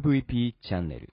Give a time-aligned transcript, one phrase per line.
[0.00, 1.12] MVP チャンネル。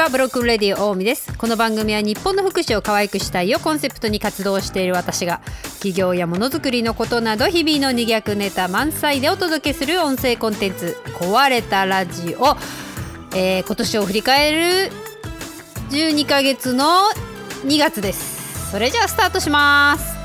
[0.00, 1.36] は Broken Radio 大海です。
[1.36, 5.42] この番組は日本の福祉を可愛くしたいをコンセプトに活動している私が
[5.74, 12.56] 企業やものづくりのことなど日々のにぎやくネタ満載でお届けする音声コンテンツ壊れたラジオ、
[13.36, 14.52] えー今年を振り返
[14.86, 14.90] る
[15.90, 16.86] 12ヶ月の
[17.66, 18.70] 2月です。
[18.70, 20.19] それじゃあスタートします。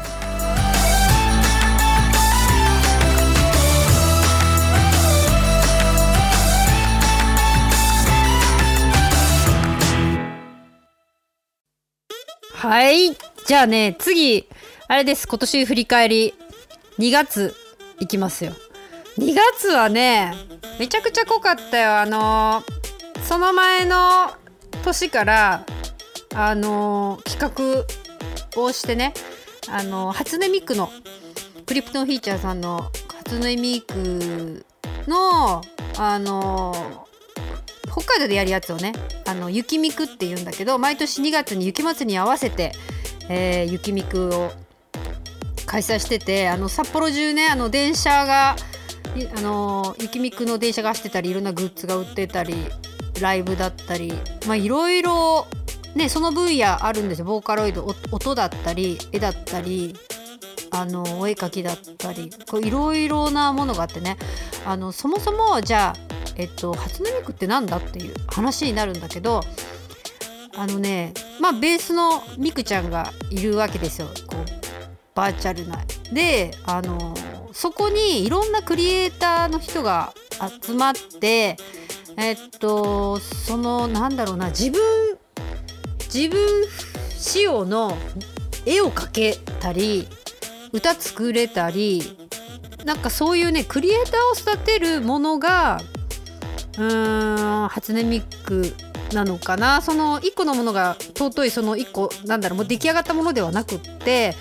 [12.66, 13.16] はい。
[13.46, 14.48] じゃあね次。
[14.88, 15.28] あれです。
[15.28, 16.34] 今年振り返り。
[16.98, 17.54] 2月。
[18.00, 18.54] いきますよ。
[19.20, 20.34] 2月はね
[20.80, 22.00] めちゃくちゃ濃かったよ。
[22.00, 22.64] あの
[23.24, 24.32] その前の
[24.84, 25.64] 年から
[26.34, 27.86] あの企
[28.56, 29.14] 画をしてね。
[29.70, 30.90] あの初音ミクの
[31.68, 32.92] クリプトンフィーチャーさんの
[33.24, 34.66] 初音ミク
[35.08, 35.62] の
[35.98, 37.08] あの
[37.96, 38.92] 北海道でやるやつをね
[39.26, 42.74] あの雪ミクって言うんだけど毎年2月に雪まつりに合わせて、
[43.30, 44.52] えー雪ミクを
[45.66, 48.56] 開催しててあの札幌中ねあの電車が
[49.38, 52.54] あの雪ミクの電車が走ってたりいろんなグッズが売ってたり
[53.22, 54.14] ライブだったり
[54.46, 55.48] まあいろいろ
[55.96, 57.26] ねその分野あるんですよ。
[57.26, 59.96] ボーカロイド音だったり絵だったり
[60.72, 62.30] あのお絵描きだったり
[62.62, 64.18] いろいろなものがあってね。
[64.66, 66.05] あのそもそもじゃあ、
[66.38, 69.42] えっと、初音ミクってなんだっていう話になるんだけど
[70.58, 74.46] あのねまあベースのミクちゃんがいるわけですよこう
[75.14, 75.84] バーチャルな。
[76.12, 77.16] であの
[77.54, 80.14] そこにいろんなクリエイターの人が
[80.62, 81.56] 集まって
[82.18, 84.82] えっとそのなんだろうな自分
[86.14, 86.66] 自分
[87.10, 87.98] 仕様の
[88.66, 90.08] 絵を描けたり
[90.74, 92.18] 歌作れたり
[92.84, 95.80] なんかそういうねクリエイターを育てるものが
[96.78, 98.74] うん初音ミク
[99.14, 99.82] なのかな。
[99.82, 104.36] その一個のものが尊いその一個なんだろうもう出来上がったものではなくって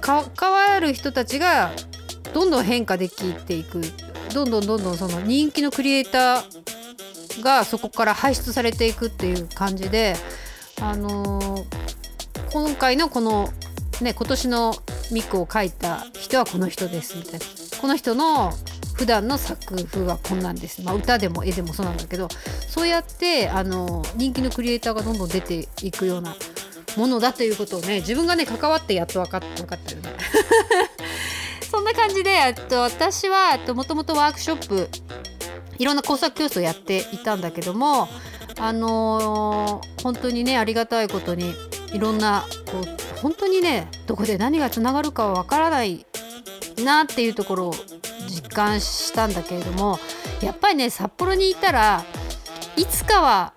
[0.00, 1.72] 関わる人たちが
[2.32, 3.82] どんどん変化できていく。
[4.32, 10.16] どんどんどんどんその人気のクリエイターがそこから輩出されていくっていう感じで
[10.80, 11.64] あのー
[12.52, 13.48] 今回のこの
[14.00, 14.74] ね今年の
[15.12, 17.46] ミックを描いた人はこの人ですみたいな。
[17.80, 18.52] この人の
[18.94, 22.28] 普段の作風はこんなんです、まあ、歌でも絵でもそうなんだけど
[22.68, 26.34] そうやってあの人気のクリエイターがどんどん出ていくような
[26.96, 30.14] ものだということをね自分がね関わってやっと分かっ分かったよね。
[31.70, 34.88] そんな感じでと私はもともとワークショップ
[35.78, 38.08] いろんな工作教室をやっていたんだけども
[38.60, 41.54] あのー本当にねありがたいことに
[41.94, 46.04] いろんなこう本当にねどこで何がつながるかはわからない
[46.84, 47.74] なっていうところを
[48.28, 49.98] 実感したんだけれども
[50.40, 52.04] やっぱりね札幌にいたら
[52.76, 53.52] いつかは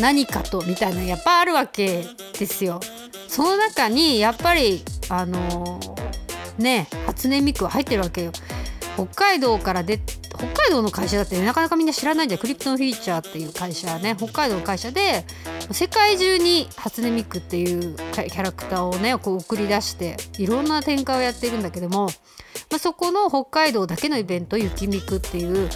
[0.00, 2.04] 何かとみたいなやっぱあるわけ
[2.38, 2.80] ですよ。
[3.28, 5.96] その中にやっぱりあのー
[6.58, 8.32] ね初音ミクは入ってるわけよ。
[8.94, 10.00] 北海道からで
[10.36, 15.24] 北海道の会社だって、ね、なかなかみんな知らないんじゃクリプトンフィーチャーっていう会社ね北海道の会社で
[15.70, 22.08] 世界中に初音ミクっていうキャラクターをねこう送り出していろんな展開をやってるんだけども、
[22.70, 25.68] まあ、そこの北海道だけのイベント雪ミクっていう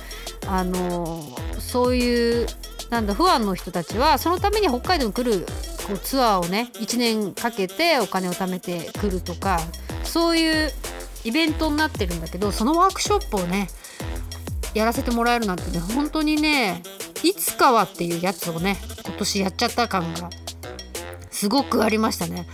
[0.47, 1.23] あの
[1.59, 2.47] そういう
[2.91, 5.47] なんだファンの人たちはそのために北海道に来る
[5.87, 9.61] こうツアーをね1年かけてお金を貯めてくるとか
[10.03, 10.71] そういう
[11.25, 13.69] イベントになってるんだけどそのワークショップをね
[14.75, 16.83] やらせてもらえるなんてね本当にね
[17.23, 20.31] いつかはっていうやつをね今年やっちゃった感が
[21.31, 22.47] すごくありましたね。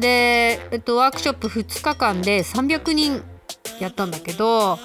[0.00, 3.22] で、えっと、ワークショップ2日間で300人
[3.80, 4.78] やったんだけど、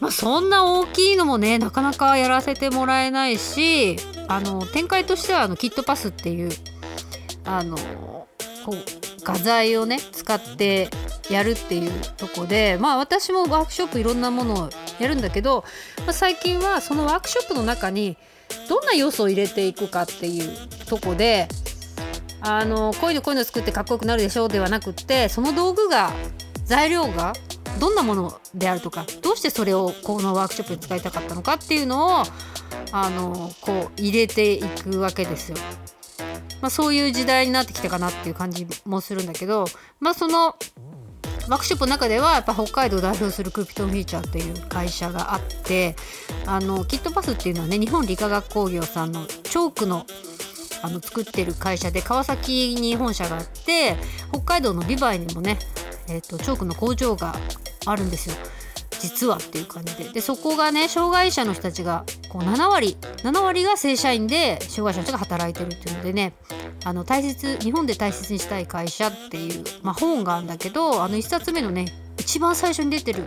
[0.00, 3.96] まあ、そんな大きいのもねなかなかやらせてもらえないし
[4.28, 6.50] あの展開としてはあのキットパスっていう
[7.44, 8.74] あのこう
[9.22, 10.88] 画材をね使って
[11.30, 15.64] やるっていうとこでまあ私もワークショップいろんなものをやるんだけど、
[15.98, 18.16] まあ、最近はそのワークショップの中に
[18.68, 21.48] どんな要素を入れていくかっていうとこで
[22.40, 26.12] あのこういうのこういうの作ってかっこよくなるでしょうではなくってその道具が
[26.64, 27.32] 材料が
[27.78, 32.24] どんなものであるとかどうしてそれをこのワークショップに使いたかったのかっていうのを
[32.92, 35.58] あのこう入れていくわけですよ。
[36.62, 39.66] まあ、そういう時代になってきたかなっていう感じもするんだけど、
[40.00, 40.56] まあ、その
[41.48, 45.94] ワークショップの中ではやっぱ北海道を代表するクーピトンフィーチャーっていう会社があって
[46.46, 50.06] あのキットパスっていうのはね日本理化学工業さんのチョークの
[50.82, 53.96] あの作ってる会社で川崎に本社があって
[54.30, 55.58] 北海道のビバイにもね、
[56.08, 57.34] えーと、チョークの工場が
[57.86, 58.36] あるんですよ。
[58.98, 66.32] 実はっていう感じででそこがね障害者の人たちがこう7割7割が正社員で障害者の人が働いてるっていうのでね
[66.84, 71.86] あの大切日本で大切にしたい会社っていう、まあ、本があるんだけどあの1冊目のね
[72.18, 73.24] 一番最初に出てる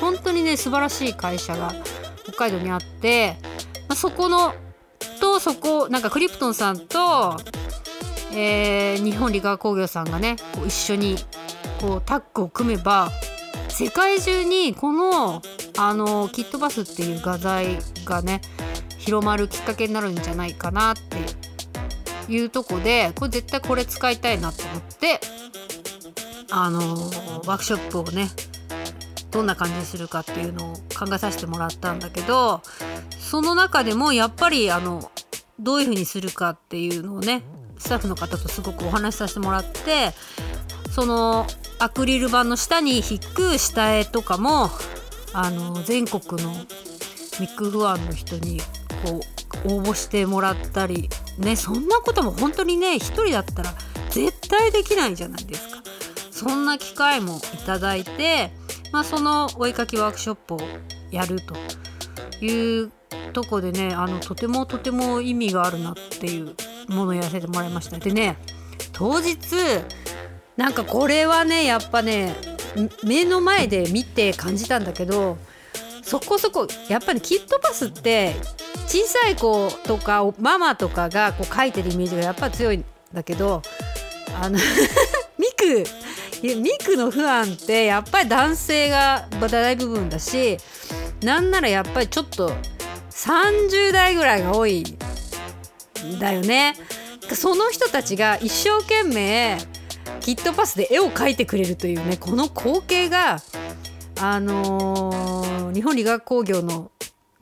[0.00, 1.72] 本当にね素晴らしい会社が
[2.24, 3.36] 北海道にあって、
[3.88, 4.54] まあ、そこの
[5.20, 7.36] とそこなんかクリプトンさんと、
[8.32, 11.16] えー、日本理化工業さんがねこう一緒に
[11.84, 13.10] こうタッグを組めば
[13.68, 15.42] 世界中にこの
[15.76, 17.76] あのキットバスっていう画材
[18.06, 18.40] がね
[18.96, 25.20] 広まるきっかけになるんじゃないかなっていうとこでこれ絶対これ使いたいなと思って
[26.50, 26.78] あの
[27.44, 28.28] ワークショップをね
[29.30, 32.62] どんな感じにするかっていうのを考えさせてもらったんだけど
[33.10, 35.10] その中でもやっぱりあの
[35.58, 37.42] どういうふうにするかっていうのをね
[37.76, 40.12] スタッフの方とすごくお話しさせてもらって
[40.90, 41.46] その
[41.78, 44.70] アクリル板の下に引く下絵とかも
[45.32, 46.50] あの全国の
[47.40, 48.60] ミックファンの人に
[49.04, 49.20] こ
[49.66, 53.74] う応募してもらったりねそんなことも本当にね一人だったら
[54.10, 55.74] 絶対できないじゃないですか。
[56.34, 58.50] そんな機会もいただいて、
[58.92, 60.60] まあ、そのお絵かきワークショップを
[61.12, 61.54] やると
[62.44, 62.90] いう
[63.32, 66.54] とこでねあのとてもとても意味があるなっていう
[66.88, 68.36] ものをやらせてもらいましたでね
[68.92, 69.36] 当日
[70.56, 72.34] なんかこれはねやっぱね
[73.02, 75.36] 目の前で見て感じたんだけど
[76.02, 78.34] そこそこやっぱりキットパスって
[78.86, 83.62] 小さい子とかママとかがこう書いてるイメージがやっぱ強いんだけど
[84.40, 84.58] あの
[85.38, 85.84] ミク
[86.42, 90.58] ミクの不安ってやっぱり男性が大部分だし
[91.22, 92.52] なんならやっぱりちょっと
[93.10, 94.84] 30代ぐらいが多い
[96.04, 96.76] んだよね。
[97.32, 99.56] その人たちが一生懸命
[100.20, 103.40] キットパスで絵を描いてくれるというねこの光景が
[104.20, 106.90] あのー、日本理学工業の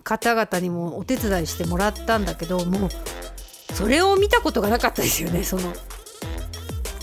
[0.04, 2.90] 方々にもお手伝いしてもらったんだけどもう
[3.74, 5.72] それを見たことがなかったですよねその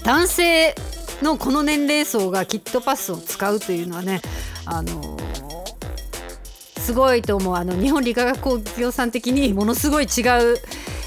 [0.04, 0.76] 男性
[1.22, 4.22] のこの年齢層がキットパスを使うというのはね
[4.66, 7.56] あのー、すごいと思う。
[7.56, 10.58] あの日本理化学工業さん的にものすごい違う、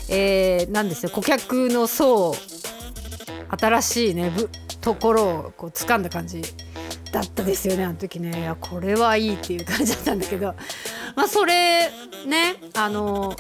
[0.08, 2.34] えー、なんですよ顧客の層
[3.58, 4.32] 新しいね
[4.81, 6.43] ところをこう掴んだ感じ
[7.12, 8.40] だったですよねあの時ね。
[8.40, 10.54] いやこれはいいっていう感じだったんだけど。
[11.14, 11.90] まあそれ
[12.26, 13.37] ねあの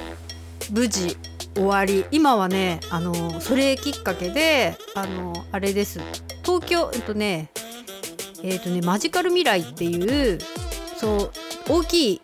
[0.70, 1.16] 無事
[1.54, 2.04] 終わり。
[2.10, 6.00] 今はねあのそれきっかけであのあれです。
[6.44, 7.50] 東京えっとね
[8.42, 10.38] えっとねマジカル未来っていう
[10.98, 11.32] そう
[11.68, 12.22] 大きい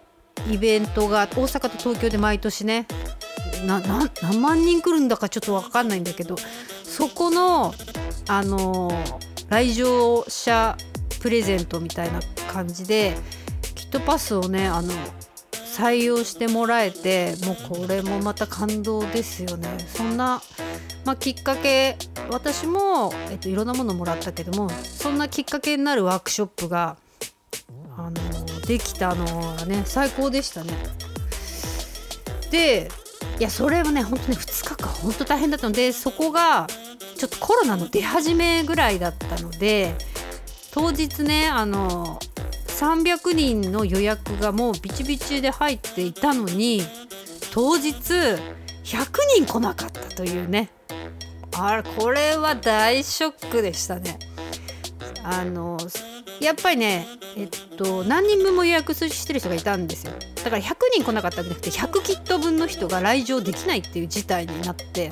[0.50, 2.87] イベントが大阪と東京で毎年ね
[3.67, 3.81] な
[4.23, 6.37] 何万人来るんだかちょっと分かんないんだけど
[6.99, 7.73] そこの
[8.27, 8.91] あの
[9.49, 10.77] 来場者
[11.21, 12.19] プレゼントみたいな
[12.52, 13.14] 感じで
[13.76, 14.93] キットパスをねあの
[15.52, 19.69] 採用してもらえてもうこれもまた感動ですよね。
[19.87, 20.43] そんな、
[21.05, 21.97] まあ、きっかけ
[22.31, 26.97] 私も、えっと、いろんなものもらったけどもそんなきっかけになるワークショップが
[27.97, 29.25] あのできたの
[29.55, 30.73] はね最高でしたね。
[32.50, 32.90] で
[33.38, 35.73] いやそれはね本当に2日間本当大変だったの。
[35.73, 36.67] でそこが
[37.19, 39.95] ちょっとコロナの出始めぐらいだったので
[40.73, 42.19] 当日ねあの
[42.69, 46.83] 300人の予約がもうビチビチで入っていたのに
[47.53, 48.39] 当日100
[49.37, 50.71] 人来なかったというね
[51.57, 54.17] あこれは大ショックでしたね。
[55.25, 55.77] あの
[56.41, 57.07] やっぱりね
[57.37, 65.11] えっと何人分も予約してる人がいたんですよだから100人来なかったんじゃなくて100キット分の人が来場できないっていう事態になって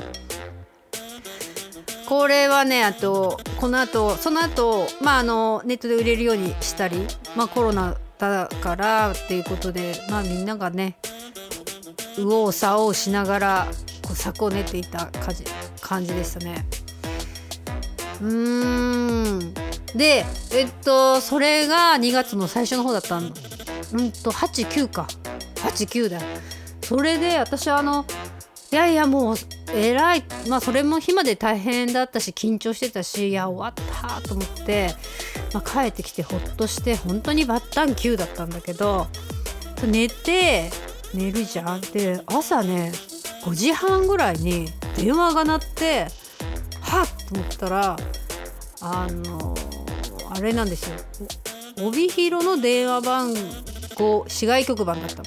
[2.08, 10.96] これはねあとこのあとその後まああのネットで売れるようにしたりまあコロナだからっていうことでまあみんながね
[12.16, 13.66] 右往左往しながら
[14.02, 15.44] こう策を練っていた感じ
[15.80, 16.64] 感じでしたね。
[18.22, 19.54] うーん。
[19.94, 25.06] でえっとそれが2月の最初の方だったんうんと89か。
[25.56, 26.20] 89だ
[26.82, 28.04] それで私あの
[28.72, 29.36] いやいやもう
[29.72, 30.24] えらい。
[30.48, 34.90] まあそれも日まで大変だったし緊張してたしいや終わったと思って、
[35.54, 39.06] まあ、帰ってきてほっとして本当にバッタン9だったんだけど
[39.86, 40.70] 寝て
[41.14, 41.80] 寝るじゃん。
[41.80, 42.92] で朝ね
[43.44, 46.08] 5時半ぐらいに電話が鳴って
[46.80, 47.96] はっと思ったら
[48.80, 49.54] あの
[50.34, 50.96] あれなんですよ。
[51.86, 53.34] 帯広の電話番
[53.96, 55.22] 号市外局番だった。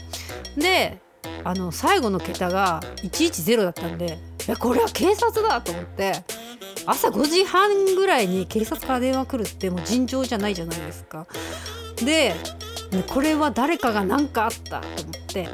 [0.59, 0.99] で
[1.43, 4.17] あの最後の桁が110だったんで
[4.47, 6.23] いやこれは警察だと思って
[6.85, 11.27] 朝5時半ぐらいに警察から電話来るってもう尋常じゃないじゃないですか。
[12.03, 12.33] で
[13.07, 15.47] これは誰かが何かあったと思って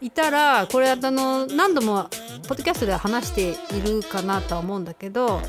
[0.00, 2.08] いたらこれあの何度も
[2.48, 5.40] ポッドキャストで話しているかなとは思うんだけど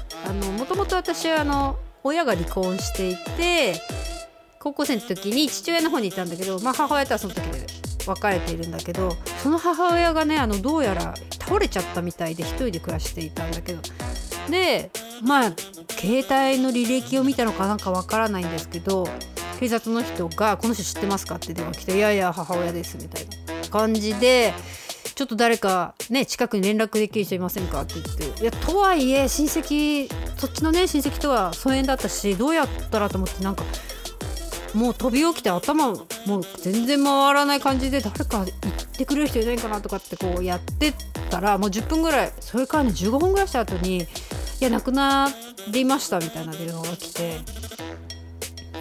[0.57, 3.75] もともと私はあの親が離婚していて
[4.59, 7.43] 高校生の時に父親の方にいたんだけど、まあ、母親とはその時
[8.05, 13.79] 別れているんだけどその母親がねあのどうやら倒れちゃったみたいで一人で暮らしていたんだけど。
[14.49, 14.91] で
[15.21, 15.53] まあ
[15.89, 19.07] 携帯の履歴を見たのかなんかわからないんですけど
[19.57, 24.53] 警察の人が「この人知ってますか?」って電話来て「いやいや母親です」みたいな感じで
[25.15, 27.83] ちょっと誰かね近くに連絡できる人いませんか？
[27.83, 33.09] って言っていやとはいえ親戚そっちのね親戚とは疎遠だったしどうやったら？
[33.09, 33.63] と思ってなんか
[34.73, 35.93] もう飛び起きて頭も
[36.39, 40.93] う全然回らない感じで誰か言ってくれる人いないかなとかってこうやって
[41.29, 44.05] たらもう10分ぐらいそれからね15分ぐらいした後にい
[44.59, 45.29] や亡くな
[45.71, 47.39] りましたみたいな電話が来て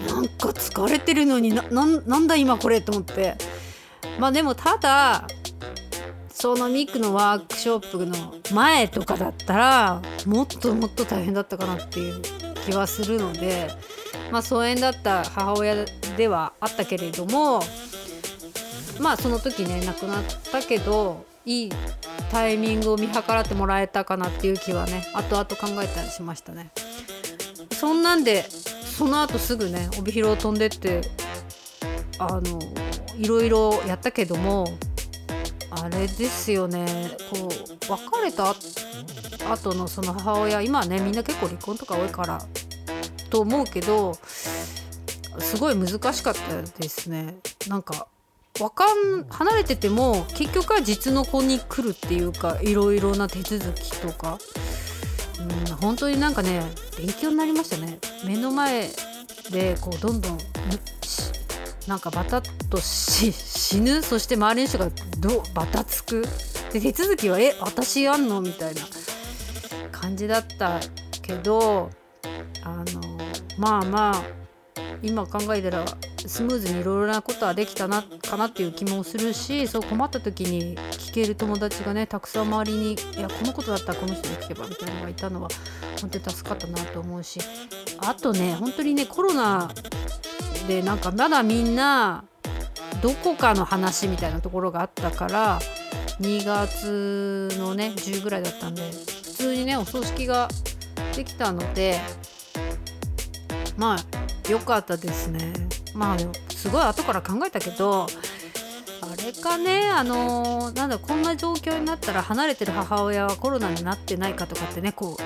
[0.08, 3.36] なんか疲れてるのにななんだ今これと思って。
[4.18, 5.26] まあでもただ
[6.30, 12.22] そのミックのワークショップの前とかだったらもっともっと大変だったかなっていう
[12.66, 13.68] 気はするので
[14.32, 15.84] まあ疎遠だった母親
[16.16, 17.62] ではあったけれども
[18.98, 21.72] まあその時ね亡くなったけどいい
[22.30, 26.70] タイミングを見計らってもらえたかなっていう気はね後々考えたりしましたね。
[27.72, 31.02] そんなんでその後すぐね帯広を飛んでって
[32.18, 32.60] あの
[33.18, 34.66] いろいろやったけども
[35.70, 38.54] あれですよねこう別れた
[39.52, 42.38] 後のその母親今はねみんな結構離婚とか多いから
[43.32, 44.14] と思うけど
[45.38, 47.36] すごい難しかったですね。
[47.66, 48.06] なんか
[48.60, 54.38] わかん離れてても結局は実の子に来るっていうかいろいろな手続きとか。
[55.38, 56.62] うん本当になんかね
[56.96, 57.98] 勉強になりましたね。
[58.24, 58.90] 目の前
[59.50, 60.38] でこうどんどん
[61.88, 64.02] なんかバタッと死ぬ。
[64.02, 66.24] そして周りの人がどバタつく。
[66.72, 68.40] で手続きはえ私やんの？
[68.40, 68.82] みたいな
[69.90, 70.78] 感じだった
[71.22, 71.90] けど
[72.62, 73.11] あの
[73.58, 74.22] まあまあ
[75.02, 75.84] 今考えたら
[76.26, 85.48] スムーズにいろいろなことはできたなかなっていう気もするしそう困った時に聞ける友達がねたくさん周りにいやこのことだったらこの人に聞けばみたいなのがいたのは
[86.00, 87.40] 本当に助かったなと思うし
[87.98, 89.70] あとね本当にねコロナ
[90.68, 92.24] でなんかまだみんな
[93.02, 95.58] どこかの話みたいなところがあったから
[96.20, 100.48] 2月のね10ぐらいだったんで普通にねお葬式が
[101.16, 102.00] できたので
[103.76, 105.52] まあ良かったですね。
[105.94, 106.16] まあ
[106.50, 108.06] すごい後から考えたけど
[109.02, 115.16] あれかねあのー、なんだこんな状況になったら離れてる母親はコロナになってないかとかってねこ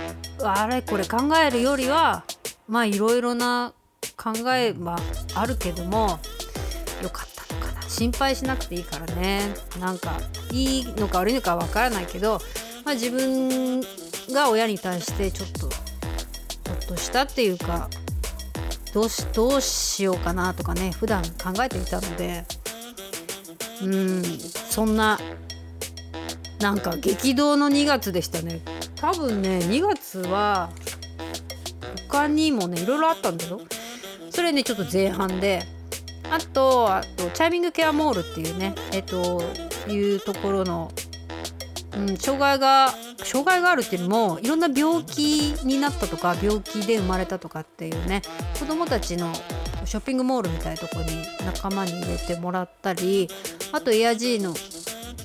[0.41, 2.25] うあれこれ考えるよりは
[2.69, 3.73] まあいろいろな
[4.17, 4.99] 考えは
[5.35, 6.19] あるけども
[7.03, 7.83] 良かったのかな。
[7.83, 9.55] 心配しなくていいからね。
[9.79, 10.13] なんか
[10.51, 12.41] いいのか悪いのかわからないけど、
[12.85, 13.81] まあ、自分
[14.33, 15.71] が親に対してちょっとほ
[16.75, 17.89] っとしたっていうか
[18.97, 22.47] どうしどうしようかなとかね普段考えていたので
[23.83, 25.21] うんそんな
[26.61, 28.63] なんか激動の2月でしたね。
[28.95, 30.71] 多分ね2月は
[32.09, 33.61] 他にもねいろいろあったんだよ。
[34.31, 35.61] それねちょっと前半で
[36.31, 39.43] あとあとチャイミングケアモールっていうねえっと
[39.89, 40.91] いうところの、
[41.99, 48.23] うん、障害が障害があるっていうのもいろんな病気になったとか病気で生まれたとかっていうね
[48.59, 49.33] 子どもたちの
[49.85, 53.29] ショッピングモールみたいなとこに仲間に入れてもらったり
[53.73, 54.55] あとエアジーの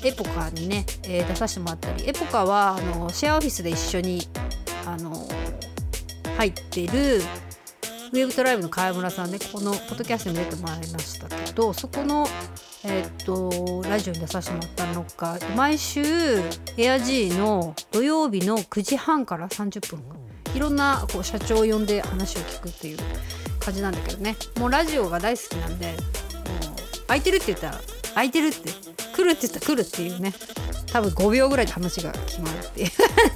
[0.03, 4.21] エポカにね、えー、出させてもらったりエポカはあのシェアオフィスで一緒に
[4.85, 5.27] あの
[6.37, 7.21] 入ってる
[8.11, 12.27] ウェブトライブの川村さんねこのポッドキャストに出てもらいましたけどそこの
[12.83, 16.01] えっとラジオに出させてもらったのか毎週
[16.77, 20.03] エアジーの土曜日の9時半から30分
[20.53, 22.97] いろんなこう社長を呼んで話を聞くっていう
[23.59, 24.35] 感じなんだけどね。
[24.59, 25.97] もうラジオが大好きなんでもう
[27.07, 27.79] 空いてるって言ったら
[28.15, 28.69] 空いてるって
[29.15, 30.33] 来るって言ったら来るっていうね。
[30.91, 32.89] 多分5秒ぐらいで話が決まるっていう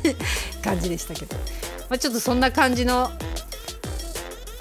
[0.62, 1.38] 感じでしたけど、
[1.89, 3.10] まあ、ちょっとそんな感じの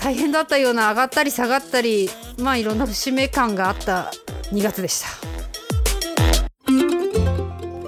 [0.05, 4.11] 大変だったような上がったり下がったりまあいろんな節目感があった
[4.53, 5.09] 2月でした。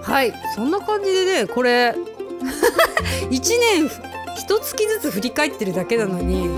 [0.02, 1.90] はいそんな感じでねこれ
[3.28, 3.90] 1年
[4.36, 6.48] 一月ずつ振り返ってるだけなのに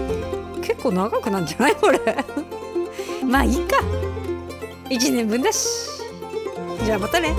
[0.62, 1.74] 結構長くなんじゃない？
[1.74, 1.98] これ。
[3.26, 3.78] まあいいか。
[4.90, 5.66] 1年分だし。
[6.84, 7.34] じゃあまたね。